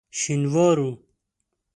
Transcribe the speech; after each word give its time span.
شینوارو. 0.19 0.91